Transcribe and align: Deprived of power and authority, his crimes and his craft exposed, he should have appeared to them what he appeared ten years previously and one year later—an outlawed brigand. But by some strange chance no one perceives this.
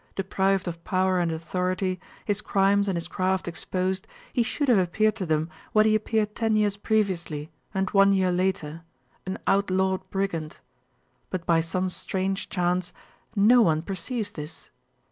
Deprived 0.15 0.67
of 0.67 0.83
power 0.83 1.19
and 1.19 1.31
authority, 1.31 1.99
his 2.25 2.41
crimes 2.41 2.87
and 2.87 2.97
his 2.97 3.07
craft 3.07 3.47
exposed, 3.47 4.07
he 4.33 4.41
should 4.41 4.67
have 4.67 4.79
appeared 4.79 5.15
to 5.15 5.27
them 5.27 5.47
what 5.73 5.85
he 5.85 5.93
appeared 5.93 6.33
ten 6.33 6.55
years 6.55 6.75
previously 6.75 7.51
and 7.71 7.91
one 7.91 8.11
year 8.11 8.31
later—an 8.31 9.37
outlawed 9.45 10.01
brigand. 10.09 10.57
But 11.29 11.45
by 11.45 11.61
some 11.61 11.91
strange 11.91 12.49
chance 12.49 12.93
no 13.35 13.61
one 13.61 13.83
perceives 13.83 14.31
this. 14.31 14.71